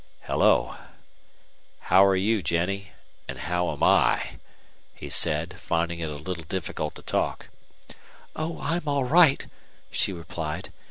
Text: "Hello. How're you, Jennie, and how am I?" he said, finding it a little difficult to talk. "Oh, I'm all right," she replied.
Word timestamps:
"Hello. 0.21 0.77
How're 1.81 2.15
you, 2.15 2.41
Jennie, 2.41 2.89
and 3.27 3.37
how 3.37 3.69
am 3.71 3.83
I?" 3.83 4.39
he 4.95 5.11
said, 5.11 5.59
finding 5.59 5.99
it 5.99 6.09
a 6.09 6.15
little 6.15 6.43
difficult 6.43 6.95
to 6.95 7.03
talk. 7.03 7.49
"Oh, 8.35 8.57
I'm 8.59 8.87
all 8.87 9.03
right," 9.03 9.45
she 9.91 10.11
replied. 10.11 10.71